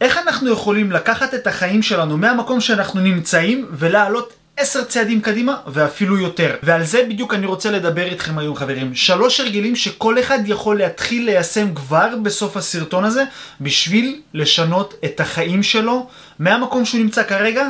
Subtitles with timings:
[0.00, 6.18] איך אנחנו יכולים לקחת את החיים שלנו מהמקום שאנחנו נמצאים ולעלות עשר צעדים קדימה ואפילו
[6.18, 6.54] יותר.
[6.62, 8.94] ועל זה בדיוק אני רוצה לדבר איתכם היום חברים.
[8.94, 13.24] שלוש הרגלים שכל אחד יכול להתחיל ליישם כבר בסוף הסרטון הזה
[13.60, 16.06] בשביל לשנות את החיים שלו
[16.38, 17.68] מהמקום שהוא נמצא כרגע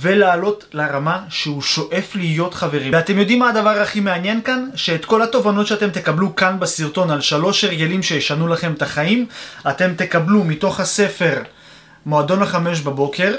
[0.00, 2.92] ולעלות לרמה שהוא שואף להיות חברים.
[2.92, 4.68] ואתם יודעים מה הדבר הכי מעניין כאן?
[4.74, 9.26] שאת כל התובנות שאתם תקבלו כאן בסרטון על שלוש הרגלים שישנו לכם את החיים,
[9.68, 11.42] אתם תקבלו מתוך הספר
[12.06, 13.34] מועדון החמש בבוקר,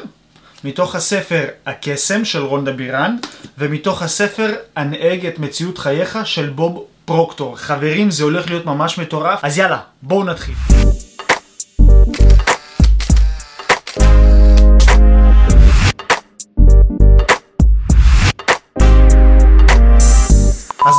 [0.63, 3.15] מתוך הספר הקסם של רונדה בירן,
[3.57, 7.57] ומתוך הספר הנהג את מציאות חייך של בוב פרוקטור.
[7.57, 10.55] חברים, זה הולך להיות ממש מטורף, אז יאללה, בואו נתחיל.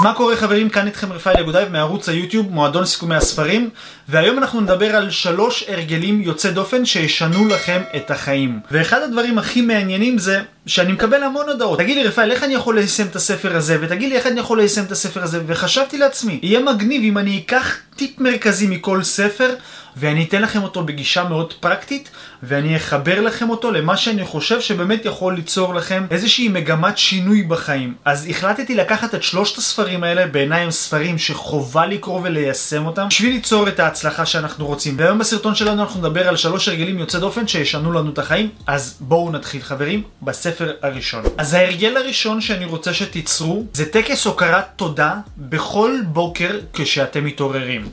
[0.07, 0.69] מה קורה חברים?
[0.69, 3.71] כאן איתכם רפאל יגודאי מערוץ היוטיוב, מועדון סיכומי הספרים
[4.09, 8.61] והיום אנחנו נדבר על שלוש הרגלים יוצא דופן שישנו לכם את החיים.
[8.71, 11.79] ואחד הדברים הכי מעניינים זה שאני מקבל המון הודעות.
[11.79, 13.79] תגיד לי רפאל, איך אני יכול ליישם את הספר הזה?
[13.81, 15.41] ותגיד לי איך אני יכול ליישם את הספר הזה?
[15.47, 19.55] וחשבתי לעצמי, יהיה מגניב אם אני אקח טיפ מרכזי מכל ספר
[19.97, 22.11] ואני אתן לכם אותו בגישה מאוד פרקטית
[22.43, 27.95] ואני אחבר לכם אותו למה שאני חושב שבאמת יכול ליצור לכם איזושהי מגמת שינוי בחיים.
[28.05, 33.33] אז החלטתי לקחת את שלושת הספרים האלה, בעיניי הם ספרים שחובה לקרוא וליישם אותם בשביל
[33.33, 34.95] ליצור את ההצלחה שאנחנו רוצים.
[34.99, 38.97] והיום בסרטון שלנו אנחנו נדבר על שלוש הרגלים יוצא דופן שישנו לנו את החיים, אז
[39.01, 41.25] בואו נתחיל חברים בספר הראשון.
[41.39, 47.89] אז ההרגל הראשון שאני רוצה שתיצרו זה טקס הוקרת תודה בכל בוקר כשאתם מתעוררים.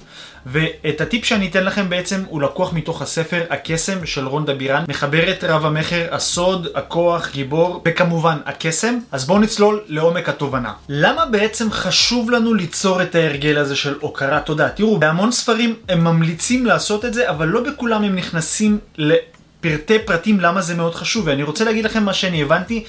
[0.45, 5.43] ואת הטיפ שאני אתן לכם בעצם הוא לקוח מתוך הספר הקסם של רונדה בירן, מחברת
[5.43, 8.97] רב המכר, הסוד, הכוח, גיבור, וכמובן הקסם.
[9.11, 10.73] אז בואו נצלול לעומק התובנה.
[10.89, 14.69] למה בעצם חשוב לנו ליצור את ההרגל הזה של הוקרת תודה?
[14.69, 20.39] תראו, בהמון ספרים הם ממליצים לעשות את זה, אבל לא בכולם הם נכנסים לפרטי פרטים
[20.39, 22.83] למה זה מאוד חשוב, ואני רוצה להגיד לכם מה שאני הבנתי.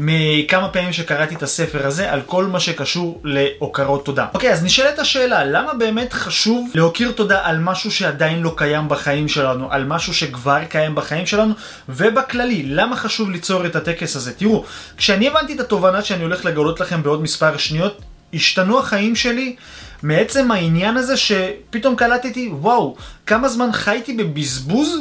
[0.00, 4.26] מכמה פעמים שקראתי את הספר הזה על כל מה שקשור להוקרות תודה.
[4.34, 9.28] אוקיי, אז נשאלת השאלה, למה באמת חשוב להוקיר תודה על משהו שעדיין לא קיים בחיים
[9.28, 11.54] שלנו, על משהו שכבר קיים בחיים שלנו,
[11.88, 14.32] ובכללי, למה חשוב ליצור את הטקס הזה?
[14.32, 14.64] תראו,
[14.96, 18.00] כשאני הבנתי את התובנה שאני הולך לגלות לכם בעוד מספר שניות,
[18.34, 19.56] השתנו החיים שלי
[20.02, 24.98] מעצם העניין הזה שפתאום קלטתי, וואו, כמה זמן חייתי בבזבוז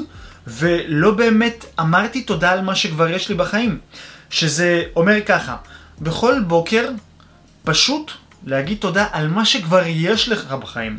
[0.47, 3.79] ולא באמת אמרתי תודה על מה שכבר יש לי בחיים.
[4.29, 5.55] שזה אומר ככה,
[6.01, 6.89] בכל בוקר
[7.63, 8.11] פשוט
[8.45, 10.97] להגיד תודה על מה שכבר יש לך בחיים.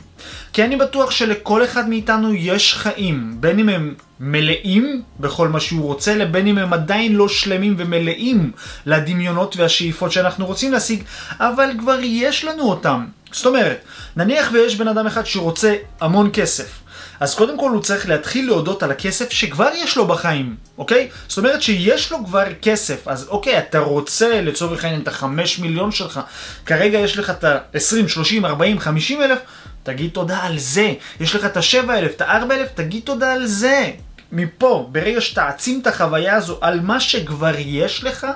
[0.53, 5.87] כי אני בטוח שלכל אחד מאיתנו יש חיים, בין אם הם מלאים בכל מה שהוא
[5.87, 8.51] רוצה, לבין אם הם עדיין לא שלמים ומלאים
[8.87, 11.03] לדמיונות והשאיפות שאנחנו רוצים להשיג,
[11.41, 13.07] אבל כבר יש לנו אותם.
[13.33, 13.79] זאת אומרת,
[14.17, 16.81] נניח ויש בן אדם אחד שרוצה המון כסף.
[17.21, 21.09] אז קודם כל הוא צריך להתחיל להודות על הכסף שכבר יש לו בחיים, אוקיי?
[21.29, 25.93] זאת אומרת שיש לו כבר כסף, אז אוקיי, אתה רוצה לצורך העניין את החמש מיליון
[25.93, 26.21] שלך,
[26.67, 29.39] כרגע יש לך את ה-20, 30, 40, 50 אלף,
[29.83, 30.93] תגיד תודה על זה.
[31.21, 33.91] יש לך את ה-7 אלף, את ה-4 אלף, תגיד תודה על זה.
[34.33, 38.27] מפה, ברגע שתעצים את החוויה הזו על מה שכבר יש לך,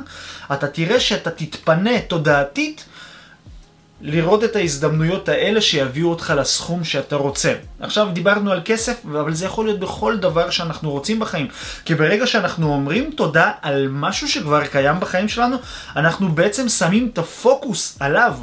[0.52, 2.84] אתה תראה שאתה תתפנה תודעתית
[4.02, 7.54] לראות את ההזדמנויות האלה שיביאו אותך לסכום שאתה רוצה.
[7.80, 11.48] עכשיו דיברנו על כסף, אבל זה יכול להיות בכל דבר שאנחנו רוצים בחיים.
[11.84, 15.56] כי ברגע שאנחנו אומרים תודה על משהו שכבר קיים בחיים שלנו,
[15.96, 18.34] אנחנו בעצם שמים את הפוקוס עליו.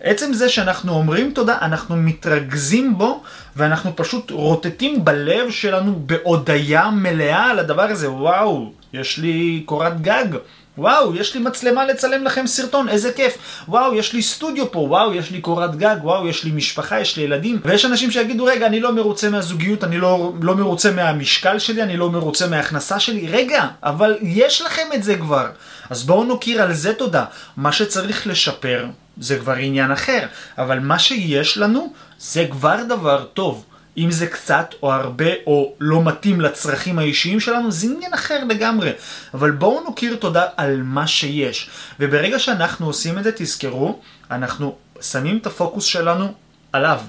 [0.00, 3.22] עצם זה שאנחנו אומרים תודה, אנחנו מתרכזים בו,
[3.56, 8.10] ואנחנו פשוט רוטטים בלב שלנו בהודיה מלאה על הדבר הזה.
[8.10, 10.28] וואו, יש לי קורת גג.
[10.78, 13.38] וואו, יש לי מצלמה לצלם לכם סרטון, איזה כיף.
[13.68, 17.16] וואו, יש לי סטודיו פה, וואו, יש לי קורת גג, וואו, יש לי משפחה, יש
[17.16, 17.60] לי ילדים.
[17.64, 21.96] ויש אנשים שיגידו, רגע, אני לא מרוצה מהזוגיות, אני לא, לא מרוצה מהמשקל שלי, אני
[21.96, 23.28] לא מרוצה מההכנסה שלי.
[23.28, 25.46] רגע, אבל יש לכם את זה כבר.
[25.90, 27.24] אז בואו נוקיר על זה תודה.
[27.56, 28.86] מה שצריך לשפר
[29.20, 30.26] זה כבר עניין אחר,
[30.58, 33.64] אבל מה שיש לנו זה כבר דבר טוב.
[33.98, 38.92] אם זה קצת או הרבה או לא מתאים לצרכים האישיים שלנו, זה עניין אחר לגמרי.
[39.34, 41.70] אבל בואו נוקיר תודה על מה שיש.
[42.00, 44.00] וברגע שאנחנו עושים את זה, תזכרו,
[44.30, 46.32] אנחנו שמים את הפוקוס שלנו
[46.72, 47.00] עליו.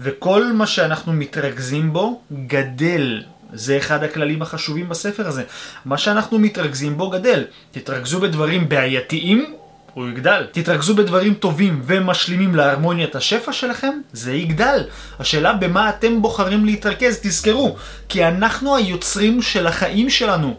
[0.00, 3.22] וכל מה שאנחנו מתרכזים בו גדל.
[3.52, 5.42] זה אחד הכללים החשובים בספר הזה.
[5.84, 7.44] מה שאנחנו מתרכזים בו גדל.
[7.70, 9.54] תתרכזו בדברים בעייתיים
[9.98, 10.46] הוא יגדל.
[10.52, 14.84] תתרכזו בדברים טובים ומשלימים להרמוניית השפע שלכם, זה יגדל.
[15.18, 17.76] השאלה במה אתם בוחרים להתרכז, תזכרו,
[18.08, 20.54] כי אנחנו היוצרים של החיים שלנו.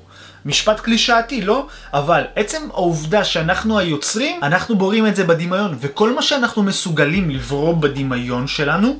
[0.45, 1.67] משפט קלישאתי, לא?
[1.93, 7.73] אבל עצם העובדה שאנחנו היוצרים, אנחנו בורים את זה בדמיון, וכל מה שאנחנו מסוגלים לברוא
[7.73, 8.97] בדמיון שלנו,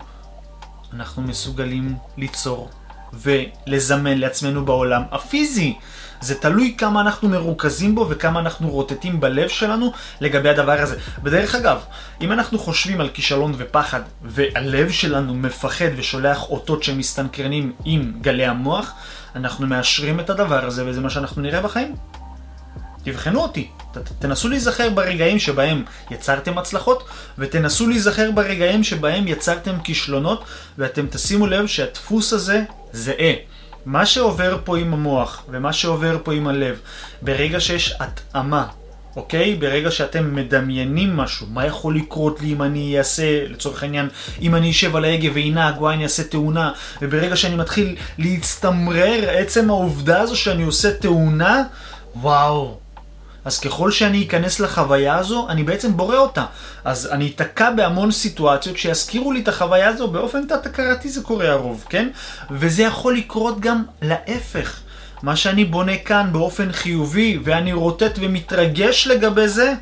[0.93, 2.69] אנחנו מסוגלים ליצור
[3.13, 5.75] ולזמן לעצמנו בעולם הפיזי.
[6.21, 10.95] זה תלוי כמה אנחנו מרוכזים בו וכמה אנחנו רוטטים בלב שלנו לגבי הדבר הזה.
[11.23, 11.77] בדרך אגב,
[12.21, 18.93] אם אנחנו חושבים על כישלון ופחד, והלב שלנו מפחד ושולח אותות שמסתנכרנים עם גלי המוח,
[19.35, 21.95] אנחנו מאשרים את הדבר הזה וזה מה שאנחנו נראה בחיים.
[23.03, 27.03] תבחנו אותי, ת, תנסו להיזכר ברגעים שבהם יצרתם הצלחות,
[27.37, 30.43] ותנסו להיזכר ברגעים שבהם יצרתם כישלונות,
[30.77, 33.33] ואתם תשימו לב שהדפוס הזה זהה.
[33.85, 36.79] מה שעובר פה עם המוח, ומה שעובר פה עם הלב,
[37.21, 38.65] ברגע שיש התאמה,
[39.15, 39.55] אוקיי?
[39.55, 44.09] ברגע שאתם מדמיינים משהו, מה יכול לקרות לי אם אני אעשה, לצורך העניין,
[44.41, 46.71] אם אני אשב על ההגה וינהג, וואי אני אעשה תאונה,
[47.01, 51.63] וברגע שאני מתחיל להצטמרר, עצם העובדה הזו שאני עושה תאונה,
[52.15, 52.77] וואו.
[53.45, 56.45] אז ככל שאני אכנס לחוויה הזו, אני בעצם בורא אותה.
[56.85, 61.85] אז אני אתקע בהמון סיטואציות שיזכירו לי את החוויה הזו, באופן תת-הכרתי זה קורה הרוב,
[61.89, 62.09] כן?
[62.51, 64.79] וזה יכול לקרות גם להפך.
[65.23, 69.73] מה שאני בונה כאן באופן חיובי, ואני רוטט ומתרגש לגבי זה,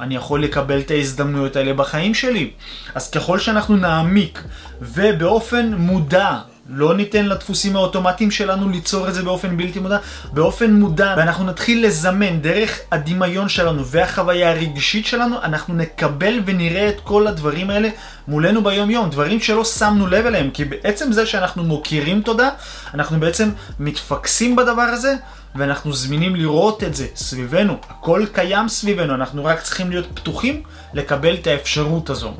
[0.00, 2.50] אני יכול לקבל את ההזדמנויות האלה בחיים שלי.
[2.94, 4.42] אז ככל שאנחנו נעמיק,
[4.80, 6.38] ובאופן מודע
[6.68, 9.98] לא ניתן לדפוסים האוטומטיים שלנו ליצור את זה באופן בלתי מודע,
[10.32, 17.00] באופן מודע, ואנחנו נתחיל לזמן דרך הדמיון שלנו והחוויה הרגשית שלנו, אנחנו נקבל ונראה את
[17.00, 17.88] כל הדברים האלה
[18.28, 22.50] מולנו ביום יום, דברים שלא שמנו לב אליהם, כי בעצם זה שאנחנו מוקירים תודה,
[22.94, 25.14] אנחנו בעצם מתפקסים בדבר הזה,
[25.54, 30.62] ואנחנו זמינים לראות את זה סביבנו, הכל קיים סביבנו, אנחנו רק צריכים להיות פתוחים
[30.94, 32.34] לקבל את האפשרות הזו.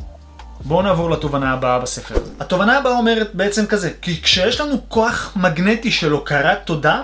[0.66, 2.14] בואו נעבור לתובנה הבאה בספר.
[2.40, 7.02] התובנה הבאה אומרת בעצם כזה, כי כשיש לנו כוח מגנטי של הוקרת תודה,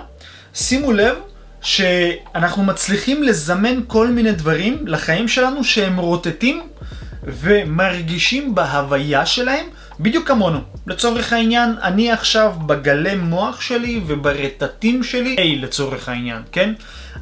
[0.53, 1.15] שימו לב
[1.61, 6.61] שאנחנו מצליחים לזמן כל מיני דברים לחיים שלנו שהם רוטטים
[7.23, 9.65] ומרגישים בהוויה שלהם
[9.99, 10.59] בדיוק כמונו.
[10.87, 16.73] לצורך העניין, אני עכשיו בגלי מוח שלי וברטטים שלי A לצורך העניין, כן?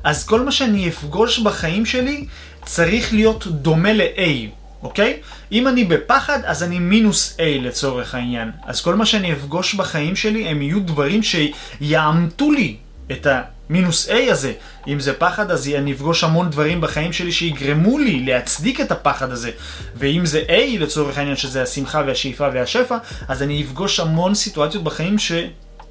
[0.03, 2.25] אז כל מה שאני אפגוש בחיים שלי
[2.65, 4.59] צריך להיות דומה ל-A.
[4.84, 5.20] אוקיי?
[5.52, 8.52] אם אני בפחד, אז אני מינוס A לצורך העניין.
[8.66, 12.76] אז כל מה שאני אפגוש בחיים שלי, הם יהיו דברים שיעמתו לי
[13.12, 13.28] את
[13.70, 14.54] המינוס A הזה.
[14.88, 19.31] אם זה פחד, אז אני אפגוש המון דברים בחיים שלי שיגרמו לי להצדיק את הפחד
[19.31, 19.52] הזה.
[19.96, 22.98] ואם זה A לצורך העניין, שזה השמחה והשאיפה והשפע,
[23.28, 25.32] אז אני אפגוש המון סיטואציות בחיים ש...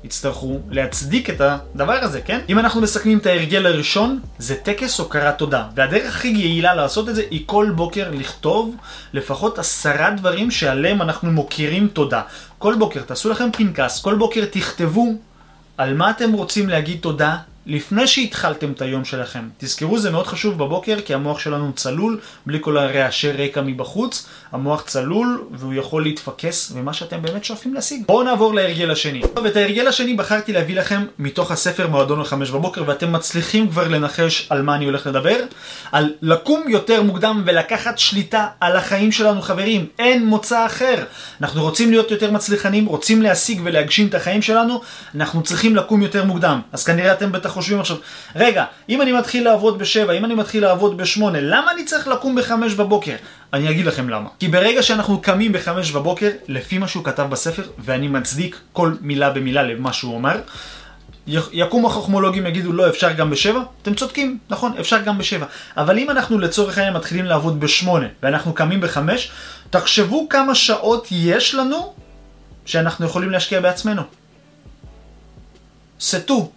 [0.04, 2.40] יצטרכו להצדיק את הדבר הזה, כן?
[2.48, 5.64] אם אנחנו מסכמים את ההרגל הראשון, זה טקס הוקרת תודה.
[5.74, 8.76] והדרך הכי יעילה לעשות את זה היא כל בוקר לכתוב
[9.12, 12.22] לפחות עשרה דברים שעליהם אנחנו מוקירים תודה.
[12.58, 15.06] כל בוקר תעשו לכם פנקס, כל בוקר תכתבו
[15.76, 17.36] על מה אתם רוצים להגיד תודה
[17.68, 19.48] לפני שהתחלתם את היום שלכם.
[19.58, 24.26] תזכרו, זה מאוד חשוב בבוקר, כי המוח שלנו צלול, בלי כל הרעשי רקע מבחוץ.
[24.52, 28.02] המוח צלול, והוא יכול להתפקס ומה שאתם באמת שואפים להשיג.
[28.06, 29.20] בואו נעבור להרגל השני.
[29.34, 33.88] טוב, את ההרגל השני בחרתי להביא לכם מתוך הספר מועדון לחמש בבוקר, ואתם מצליחים כבר
[33.88, 35.36] לנחש על מה אני הולך לדבר.
[35.92, 39.86] על לקום יותר מוקדם ולקחת שליטה על החיים שלנו, חברים.
[39.98, 41.04] אין מוצא אחר.
[41.40, 44.80] אנחנו רוצים להיות יותר מצליחנים, רוצים להשיג ולהגשים את החיים שלנו,
[45.14, 46.60] אנחנו צריכים לקום יותר מוקדם.
[46.72, 47.96] אז כנראה אתם בטח חושבים עכשיו,
[48.36, 52.34] רגע, אם אני מתחיל לעבוד בשבע, אם אני מתחיל לעבוד בשמונה, למה אני צריך לקום
[52.34, 53.14] בחמש בבוקר?
[53.52, 54.28] אני אגיד לכם למה.
[54.38, 59.30] כי ברגע שאנחנו קמים בחמש בבוקר, לפי מה שהוא כתב בספר, ואני מצדיק כל מילה
[59.30, 60.40] במילה למה שהוא אומר,
[61.52, 65.46] יקומו החכמולוגים יגידו לא אפשר גם בשבע, אתם צודקים, נכון, אפשר גם בשבע.
[65.76, 69.30] אבל אם אנחנו לצורך העניין מתחילים לעבוד בשמונה ואנחנו קמים בחמש,
[69.70, 71.94] תחשבו כמה שעות יש לנו
[72.64, 74.02] שאנחנו יכולים להשקיע בעצמנו.
[76.00, 76.50] סטו,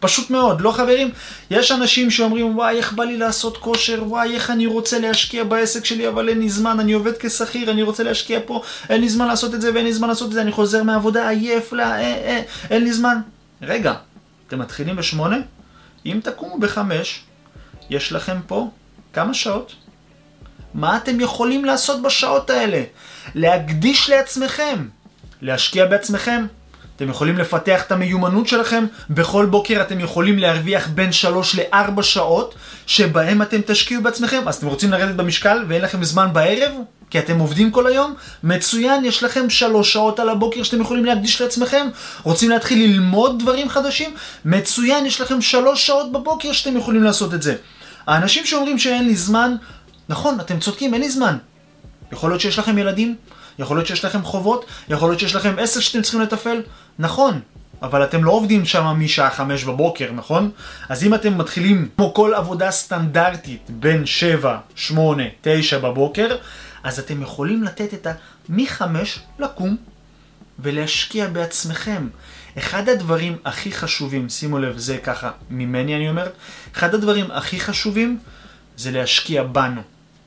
[0.00, 1.10] פשוט מאוד, לא חברים?
[1.50, 5.84] יש אנשים שאומרים, וואי, איך בא לי לעשות כושר, וואי, איך אני רוצה להשקיע בעסק
[5.84, 9.26] שלי, אבל אין לי זמן, אני עובד כשכיר, אני רוצה להשקיע פה, אין לי זמן
[9.26, 12.00] לעשות את זה ואין לי זמן לעשות את זה, אני חוזר מהעבודה עייף, לא, אה,
[12.00, 13.16] אה, אין לי זמן.
[13.62, 13.94] רגע,
[14.46, 15.36] אתם מתחילים בשמונה?
[16.06, 17.22] אם תקומו בחמש,
[17.90, 18.70] יש לכם פה
[19.12, 19.74] כמה שעות?
[20.74, 22.82] מה אתם יכולים לעשות בשעות האלה?
[23.34, 24.88] להקדיש לעצמכם,
[25.42, 26.46] להשקיע בעצמכם,
[26.98, 32.54] אתם יכולים לפתח את המיומנות שלכם, בכל בוקר אתם יכולים להרוויח בין 3 ל-4 שעות
[32.86, 34.48] שבהם אתם תשקיעו בעצמכם.
[34.48, 36.72] אז אתם רוצים לרדת במשקל ואין לכם זמן בערב?
[37.10, 38.14] כי אתם עובדים כל היום?
[38.42, 41.86] מצוין, יש לכם 3 שעות על הבוקר שאתם יכולים להקדיש לעצמכם?
[42.22, 44.14] רוצים להתחיל ללמוד דברים חדשים?
[44.44, 47.54] מצוין, יש לכם 3 שעות בבוקר שאתם יכולים לעשות את זה.
[48.06, 49.54] האנשים שאומרים שאין לי זמן,
[50.08, 51.36] נכון, אתם צודקים, אין לי זמן.
[52.12, 53.16] יכול להיות שיש לכם ילדים,
[53.58, 56.62] יכול להיות שיש לכם חובות, יכול להיות שיש לכם עסק שאתם צריכים לתפעל,
[56.98, 57.40] נכון,
[57.82, 60.50] אבל אתם לא עובדים שם משעה חמש בבוקר, נכון?
[60.88, 66.36] אז אם אתם מתחילים כמו כל עבודה סטנדרטית בין שבע, שמונה, תשע בבוקר,
[66.82, 68.12] אז אתם יכולים לתת את ה...
[68.48, 69.76] מחמש לקום
[70.58, 72.08] ולהשקיע בעצמכם.
[72.58, 76.28] אחד הדברים הכי חשובים, שימו לב, זה ככה ממני אני אומר,
[76.76, 78.18] אחד הדברים הכי חשובים
[78.76, 79.82] זה להשקיע בנו.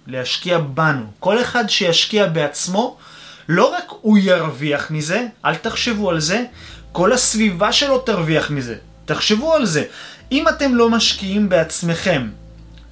[0.08, 1.06] להשקיע בנו.
[1.20, 2.98] כל אחד שישקיע בעצמו,
[3.52, 6.44] לא רק הוא ירוויח מזה, אל תחשבו על זה,
[6.92, 8.76] כל הסביבה שלו תרוויח מזה.
[9.06, 9.84] תחשבו על זה.
[10.32, 12.28] אם אתם לא משקיעים בעצמכם,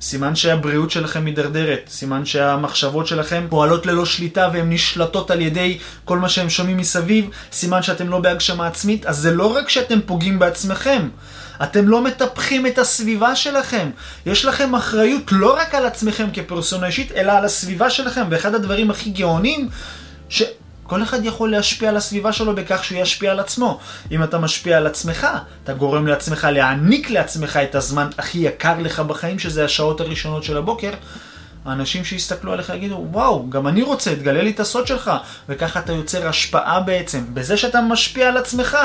[0.01, 6.19] סימן שהבריאות שלכם מידרדרת, סימן שהמחשבות שלכם פועלות ללא שליטה והן נשלטות על ידי כל
[6.19, 10.39] מה שהם שומעים מסביב, סימן שאתם לא בהגשמה עצמית, אז זה לא רק שאתם פוגעים
[10.39, 11.09] בעצמכם,
[11.63, 13.89] אתם לא מטפחים את הסביבה שלכם.
[14.25, 18.91] יש לכם אחריות לא רק על עצמכם כפרסונה אישית, אלא על הסביבה שלכם, ואחד הדברים
[18.91, 19.69] הכי גאונים,
[20.29, 20.43] ש...
[20.89, 23.79] כל אחד יכול להשפיע על הסביבה שלו בכך שהוא ישפיע על עצמו.
[24.12, 25.27] אם אתה משפיע על עצמך,
[25.63, 30.57] אתה גורם לעצמך להעניק לעצמך את הזמן הכי יקר לך בחיים, שזה השעות הראשונות של
[30.57, 30.91] הבוקר.
[31.65, 35.12] האנשים שיסתכלו עליך יגידו, וואו, גם אני רוצה, תגלה לי את הסוד שלך.
[35.50, 38.77] וככה אתה יוצר השפעה בעצם, בזה שאתה משפיע על עצמך.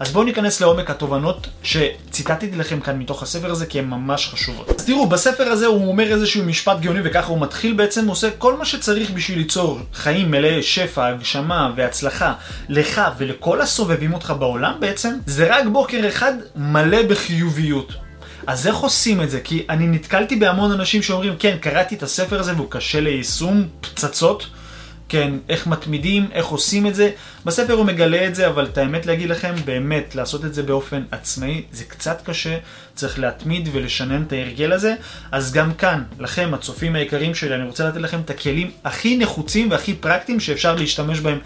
[0.00, 4.68] אז בואו ניכנס לעומק התובנות שציטטתי לכם כאן מתוך הספר הזה כי הן ממש חשובות.
[4.68, 8.30] אז תראו, בספר הזה הוא אומר איזשהו משפט גאוני וככה הוא מתחיל בעצם, הוא עושה
[8.38, 12.32] כל מה שצריך בשביל ליצור חיים מלאי שפע, הגשמה והצלחה
[12.68, 17.92] לך ולכל הסובבים אותך בעולם בעצם, זה רק בוקר אחד מלא בחיוביות.
[18.46, 19.40] אז איך עושים את זה?
[19.40, 24.46] כי אני נתקלתי בהמון אנשים שאומרים, כן, קראתי את הספר הזה והוא קשה ליישום, פצצות.
[25.08, 27.10] כן, איך מתמידים, איך עושים את זה.
[27.44, 31.02] בספר הוא מגלה את זה, אבל את האמת להגיד לכם, באמת, לעשות את זה באופן
[31.10, 32.58] עצמאי, זה קצת קשה,
[32.94, 34.94] צריך להתמיד ולשנן את ההרגל הזה.
[35.32, 39.70] אז גם כאן, לכם, הצופים היקרים שלי, אני רוצה לתת לכם את הכלים הכי נחוצים
[39.70, 41.38] והכי פרקטיים שאפשר להשתמש בהם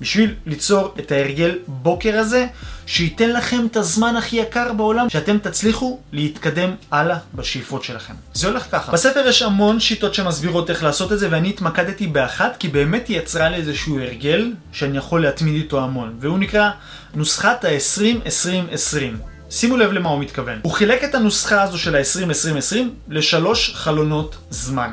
[0.00, 2.46] בשביל ליצור את ההרגל בוקר הזה,
[2.86, 8.14] שייתן לכם את הזמן הכי יקר בעולם, שאתם תצליחו להתקדם הלאה בשאיפות שלכם.
[8.34, 8.92] זה הולך ככה.
[8.92, 13.18] בספר יש המון שיטות שמסבירות איך לעשות את זה, ואני התמקדתי באחת, כי באמת היא
[13.18, 16.70] יצרה לי איזשהו הרגל שאני יכול להתמיד איתו המון, והוא נקרא
[17.14, 19.16] נוסחת ה-20-20-20.
[19.50, 20.58] שימו לב למה הוא מתכוון.
[20.62, 22.76] הוא חילק את הנוסחה הזו של ה-20-20-20
[23.08, 24.92] לשלוש חלונות זמן.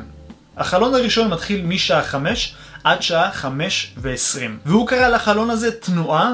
[0.57, 4.39] החלון הראשון מתחיל משעה 5 עד שעה 5 ו-20.
[4.65, 6.33] והוא קרא לחלון הזה תנועה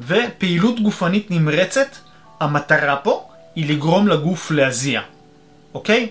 [0.00, 1.96] ופעילות גופנית נמרצת.
[2.40, 5.00] המטרה פה היא לגרום לגוף להזיע,
[5.74, 6.08] אוקיי?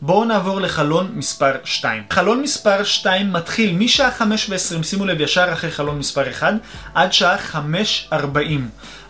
[0.00, 2.02] בואו נעבור לחלון מספר 2.
[2.10, 6.54] חלון מספר 2 מתחיל משעה 5 ו-20, שימו לב ישר אחרי חלון מספר 1,
[6.94, 7.36] עד שעה
[8.12, 8.16] 5.40.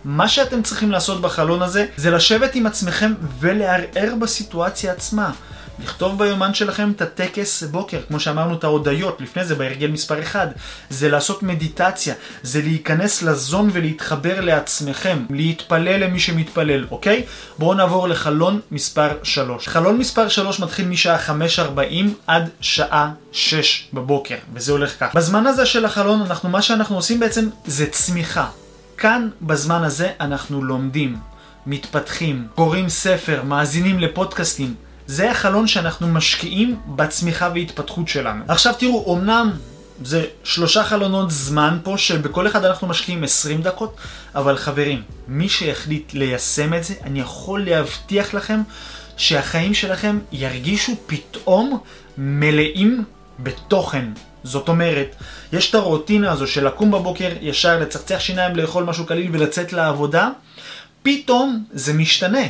[0.05, 5.31] מה שאתם צריכים לעשות בחלון הזה, זה לשבת עם עצמכם ולערער בסיטואציה עצמה.
[5.83, 10.49] לכתוב ביומן שלכם את הטקס בוקר, כמו שאמרנו את ההודיות לפני זה בהרגל מספר 1,
[10.89, 12.13] זה לעשות מדיטציה,
[12.43, 17.23] זה להיכנס לזון ולהתחבר לעצמכם, להתפלל למי שמתפלל, אוקיי?
[17.57, 19.67] בואו נעבור לחלון מספר 3.
[19.67, 21.17] חלון מספר 3 מתחיל משעה
[21.57, 21.79] 5.40
[22.27, 25.17] עד שעה 6 בבוקר, וזה הולך ככה.
[25.17, 28.47] בזמן הזה של החלון, אנחנו, מה שאנחנו עושים בעצם זה צמיחה.
[28.97, 31.17] כאן, בזמן הזה, אנחנו לומדים,
[31.65, 34.73] מתפתחים, קוראים ספר, מאזינים לפודקאסטים,
[35.07, 38.43] זה החלון שאנחנו משקיעים בצמיחה והתפתחות שלנו.
[38.47, 39.51] עכשיו תראו, אמנם
[40.03, 43.95] זה שלושה חלונות זמן פה, שבכל אחד אנחנו משקיעים 20 דקות,
[44.35, 48.61] אבל חברים, מי שהחליט ליישם את זה, אני יכול להבטיח לכם
[49.17, 51.79] שהחיים שלכם ירגישו פתאום
[52.17, 53.03] מלאים
[53.39, 54.05] בתוכן.
[54.43, 55.15] זאת אומרת,
[55.53, 60.29] יש את הרוטינה הזו של לקום בבוקר, ישר לצחצח שיניים, לאכול משהו קליל ולצאת לעבודה,
[61.03, 62.45] פתאום זה משתנה.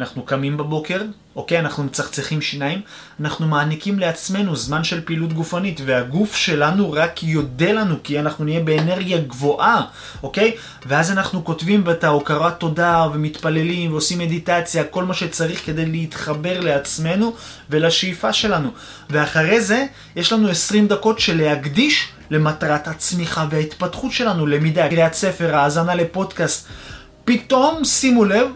[0.00, 1.02] אנחנו קמים בבוקר,
[1.36, 2.80] אוקיי, אנחנו מצחצחים שיניים,
[3.20, 8.60] אנחנו מעניקים לעצמנו זמן של פעילות גופנית, והגוף שלנו רק יודה לנו, כי אנחנו נהיה
[8.60, 9.82] באנרגיה גבוהה,
[10.22, 10.56] אוקיי?
[10.86, 17.34] ואז אנחנו כותבים את ההוקרת תודה, ומתפללים, ועושים מדיטציה, כל מה שצריך כדי להתחבר לעצמנו
[17.70, 18.70] ולשאיפה שלנו.
[19.10, 25.56] ואחרי זה, יש לנו 20 דקות של להקדיש למטרת הצמיחה וההתפתחות שלנו, למידה, קריאת ספר,
[25.56, 26.66] האזנה לפודקאסט.
[27.24, 28.46] פתאום, שימו לב,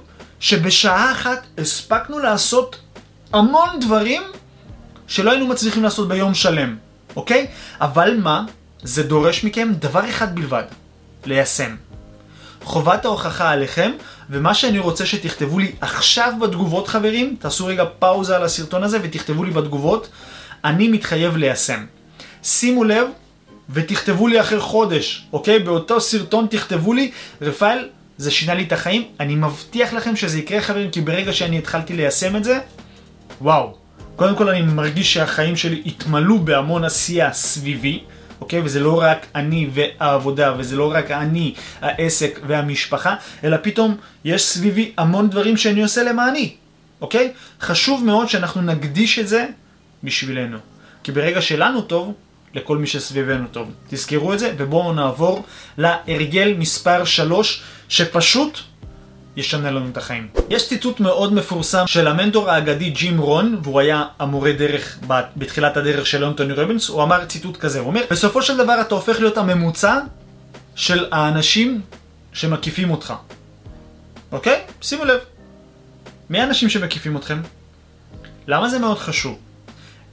[0.41, 2.77] שבשעה אחת הספקנו לעשות
[3.33, 4.23] המון דברים
[5.07, 6.77] שלא היינו מצליחים לעשות ביום שלם,
[7.17, 7.47] אוקיי?
[7.81, 8.45] אבל מה?
[8.83, 10.63] זה דורש מכם דבר אחד בלבד,
[11.27, 11.77] ליישם.
[12.63, 13.93] חובת ההוכחה עליכם,
[14.31, 19.45] ומה שאני רוצה שתכתבו לי עכשיו בתגובות חברים, תעשו רגע פאוזה על הסרטון הזה ותכתבו
[19.45, 20.09] לי בתגובות,
[20.65, 21.85] אני מתחייב ליישם.
[22.43, 23.07] שימו לב
[23.71, 25.59] ותכתבו לי אחרי חודש, אוקיי?
[25.59, 27.11] באותו סרטון תכתבו לי,
[27.43, 31.59] רפאל, זה שינה לי את החיים, אני מבטיח לכם שזה יקרה חברים, כי ברגע שאני
[31.59, 32.59] התחלתי ליישם את זה,
[33.41, 33.75] וואו.
[34.17, 38.01] קודם כל אני מרגיש שהחיים שלי התמלאו בהמון עשייה סביבי,
[38.41, 38.61] אוקיי?
[38.65, 44.93] וזה לא רק אני והעבודה, וזה לא רק אני, העסק והמשפחה, אלא פתאום יש סביבי
[44.99, 46.55] המון דברים שאני עושה למעני,
[47.01, 47.33] אוקיי?
[47.61, 49.47] חשוב מאוד שאנחנו נקדיש את זה
[50.05, 50.59] בשבילנו.
[51.03, 52.13] כי ברגע שלנו טוב,
[52.55, 53.71] לכל מי שסביבנו טוב.
[53.89, 55.45] תזכרו את זה, ובואו נעבור
[55.79, 58.59] להרגל מספר 3, שפשוט
[59.37, 60.29] ישנה לנו את החיים.
[60.51, 64.99] יש ציטוט מאוד מפורסם של המנטור האגדי ג'ים רון, והוא היה המורה דרך
[65.37, 68.95] בתחילת הדרך של אנטוני רובינס, הוא אמר ציטוט כזה, הוא אומר, בסופו של דבר אתה
[68.95, 69.99] הופך להיות הממוצע
[70.75, 71.81] של האנשים
[72.33, 73.15] שמקיפים אותך.
[74.33, 74.61] אוקיי?
[74.83, 75.19] שימו לב.
[76.31, 77.41] מי האנשים שמקיפים אתכם?
[78.47, 79.39] למה זה מאוד חשוב?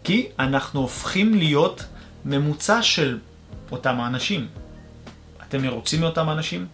[0.04, 1.84] כי אנחנו הופכים להיות
[2.26, 3.18] ממוצע של
[3.72, 4.48] אותם האנשים.
[5.48, 6.66] אתם מרוצים מאותם האנשים?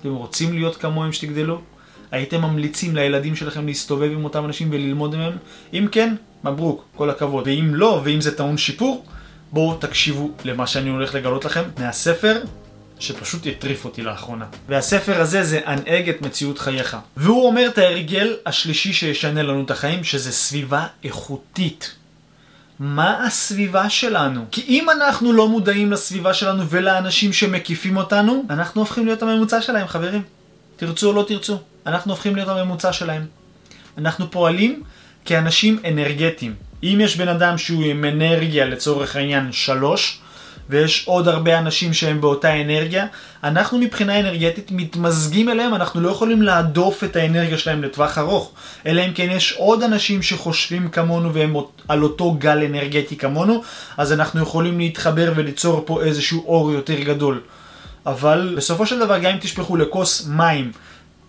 [0.00, 1.60] אתם רוצים להיות כמוהם שתגדלו?
[2.10, 5.36] הייתם ממליצים לילדים שלכם להסתובב עם אותם אנשים וללמוד מהם?
[5.74, 6.14] אם כן,
[6.44, 7.46] מברוק, כל הכבוד.
[7.46, 9.04] ואם לא, ואם זה טעון שיפור,
[9.52, 12.42] בואו תקשיבו למה שאני הולך לגלות לכם מהספר
[12.98, 14.46] שפשוט הטריף אותי לאחרונה.
[14.68, 16.96] והספר הזה זה הנהג את מציאות חייך.
[17.16, 21.94] והוא אומר את ההרגל השלישי שישנה לנו את החיים, שזה סביבה איכותית.
[22.80, 24.44] מה הסביבה שלנו?
[24.50, 29.86] כי אם אנחנו לא מודעים לסביבה שלנו ולאנשים שמקיפים אותנו, אנחנו הופכים להיות הממוצע שלהם,
[29.86, 30.22] חברים.
[30.76, 33.26] תרצו או לא תרצו, אנחנו הופכים להיות הממוצע שלהם.
[33.98, 34.82] אנחנו פועלים
[35.24, 36.54] כאנשים אנרגטיים.
[36.82, 40.20] אם יש בן אדם שהוא עם אנרגיה לצורך העניין שלוש,
[40.70, 43.06] ויש עוד הרבה אנשים שהם באותה אנרגיה,
[43.44, 48.52] אנחנו מבחינה אנרגטית מתמזגים אליהם, אנחנו לא יכולים להדוף את האנרגיה שלהם לטווח ארוך,
[48.86, 51.56] אלא אם כן יש עוד אנשים שחושבים כמונו והם
[51.88, 53.62] על אותו גל אנרגטי כמונו,
[53.96, 57.40] אז אנחנו יכולים להתחבר וליצור פה איזשהו אור יותר גדול.
[58.06, 60.72] אבל בסופו של דבר גם אם תשפכו לכוס מים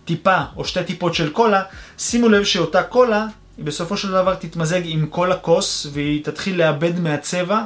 [0.04, 1.62] טיפה או שתי טיפות של קולה,
[1.98, 7.00] שימו לב שאותה קולה היא בסופו של דבר תתמזג עם כל הכוס והיא תתחיל לאבד
[7.00, 7.62] מהצבע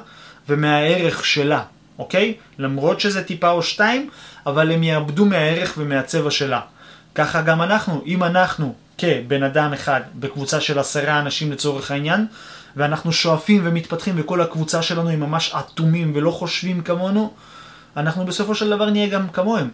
[0.49, 1.63] ומהערך שלה,
[1.99, 2.35] אוקיי?
[2.59, 4.11] למרות שזה טיפה או שתיים,
[4.47, 6.61] אבל הם יאבדו מהערך ומהצבע שלה.
[7.15, 12.27] ככה גם אנחנו, אם אנחנו כבן אדם אחד בקבוצה של עשרה אנשים לצורך העניין,
[12.77, 17.33] ואנחנו שואפים ומתפתחים וכל הקבוצה שלנו היא ממש אטומים ולא חושבים כמונו,
[17.97, 19.69] אנחנו בסופו של דבר נהיה גם כמוהם.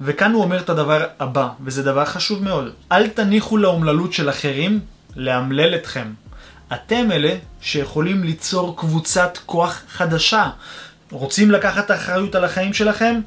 [0.00, 2.72] וכאן הוא אומר את הדבר הבא, וזה דבר חשוב מאוד.
[2.92, 4.80] אל תניחו לאומללות של אחרים
[5.16, 6.06] לאמלל אתכם.
[6.72, 10.50] אתם אלה שיכולים ליצור קבוצת כוח חדשה.
[11.10, 13.20] רוצים לקחת אחריות על החיים שלכם?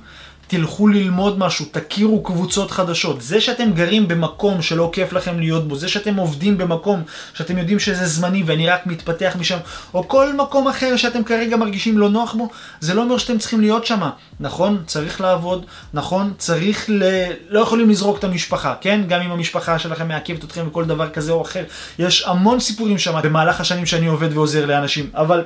[0.47, 3.21] תלכו ללמוד משהו, תכירו קבוצות חדשות.
[3.21, 7.03] זה שאתם גרים במקום שלא כיף לכם להיות בו, זה שאתם עובדים במקום
[7.33, 9.57] שאתם יודעים שזה זמני ואני רק מתפתח משם,
[9.93, 13.61] או כל מקום אחר שאתם כרגע מרגישים לא נוח בו, זה לא אומר שאתם צריכים
[13.61, 14.09] להיות שם.
[14.39, 17.03] נכון, צריך לעבוד, נכון, צריך ל...
[17.49, 19.01] לא יכולים לזרוק את המשפחה, כן?
[19.07, 21.63] גם אם המשפחה שלכם מעכבת אתכם וכל דבר כזה או אחר.
[21.99, 25.43] יש המון סיפורים שם במהלך השנים שאני עובד ועוזר לאנשים, אבל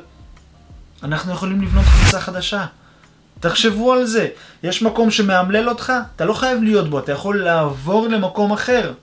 [1.04, 2.66] אנחנו יכולים לבנות קבוצה חדשה.
[3.40, 4.28] תחשבו על זה.
[4.64, 8.94] יש מקום שמאמלל אותך, אתה לא חייב להיות בו, אתה יכול לעבור למקום אחר.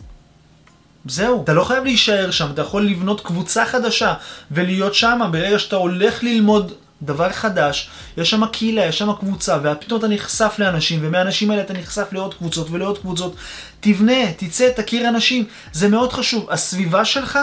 [1.07, 4.15] זהו, אתה לא חייב להישאר שם, אתה יכול לבנות קבוצה חדשה
[4.51, 5.21] ולהיות שם.
[5.33, 6.73] ברגע שאתה הולך ללמוד
[7.03, 11.73] דבר חדש, יש שם קהילה, יש שם קבוצה, ופתאום אתה נחשף לאנשים, ומהאנשים האלה אתה
[11.73, 13.35] נחשף לעוד קבוצות ולעוד קבוצות.
[13.81, 16.51] תבנה, תצא, תכיר אנשים, זה מאוד חשוב.
[16.51, 17.39] הסביבה שלך,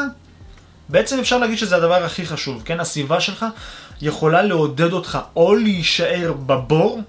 [0.90, 2.80] בעצם אפשר להגיד שזה הדבר הכי חשוב, כן?
[2.80, 3.46] הסביבה שלך
[4.02, 7.02] יכולה לעודד אותך או להישאר בבור,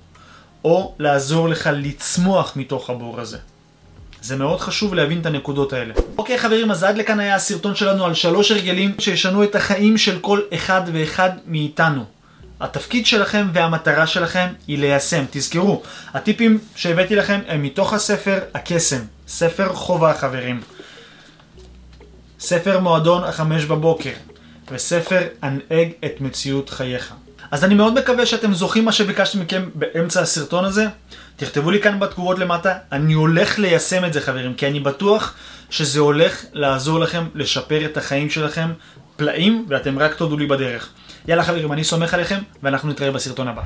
[0.64, 3.38] או לעזור לך לצמוח מתוך הבור הזה.
[4.22, 5.94] זה מאוד חשוב להבין את הנקודות האלה.
[6.18, 10.18] אוקיי חברים, אז עד לכאן היה הסרטון שלנו על שלוש הרגלים שישנו את החיים של
[10.18, 12.04] כל אחד ואחד מאיתנו.
[12.60, 15.24] התפקיד שלכם והמטרה שלכם היא ליישם.
[15.30, 15.82] תזכרו,
[16.14, 19.00] הטיפים שהבאתי לכם הם מתוך הספר הקסם.
[19.28, 20.60] ספר חובה חברים.
[22.40, 24.12] ספר מועדון החמש בבוקר.
[24.70, 27.12] וספר הנהג את מציאות חייך.
[27.50, 30.86] אז אני מאוד מקווה שאתם זוכרים מה שביקשתי מכם באמצע הסרטון הזה.
[31.36, 35.34] תכתבו לי כאן בתגובות למטה, אני הולך ליישם את זה חברים, כי אני בטוח
[35.70, 38.68] שזה הולך לעזור לכם לשפר את החיים שלכם
[39.16, 40.88] פלאים, ואתם רק תודו לי בדרך.
[41.28, 43.62] יאללה חברים, אני סומך עליכם, ואנחנו נתראה בסרטון הבא.